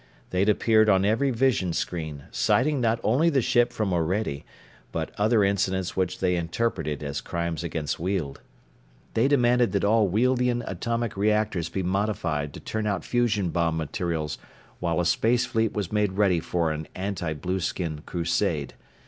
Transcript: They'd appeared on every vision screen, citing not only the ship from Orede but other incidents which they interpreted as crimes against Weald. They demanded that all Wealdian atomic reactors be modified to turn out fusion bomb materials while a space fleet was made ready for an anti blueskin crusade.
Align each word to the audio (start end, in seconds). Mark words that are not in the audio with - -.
They'd 0.31 0.49
appeared 0.49 0.89
on 0.89 1.05
every 1.05 1.29
vision 1.29 1.73
screen, 1.73 2.23
citing 2.31 2.81
not 2.81 2.99
only 3.03 3.29
the 3.29 3.39
ship 3.43 3.71
from 3.71 3.93
Orede 3.93 4.43
but 4.91 5.11
other 5.19 5.43
incidents 5.43 5.95
which 5.95 6.17
they 6.17 6.35
interpreted 6.35 7.03
as 7.03 7.21
crimes 7.21 7.63
against 7.63 7.99
Weald. 7.99 8.41
They 9.13 9.27
demanded 9.27 9.73
that 9.73 9.83
all 9.85 10.07
Wealdian 10.09 10.63
atomic 10.65 11.15
reactors 11.15 11.69
be 11.69 11.83
modified 11.83 12.51
to 12.55 12.59
turn 12.59 12.87
out 12.87 13.05
fusion 13.05 13.49
bomb 13.51 13.77
materials 13.77 14.39
while 14.79 14.99
a 14.99 15.05
space 15.05 15.45
fleet 15.45 15.73
was 15.73 15.91
made 15.91 16.13
ready 16.13 16.39
for 16.39 16.71
an 16.71 16.87
anti 16.95 17.35
blueskin 17.35 18.01
crusade. 18.07 18.73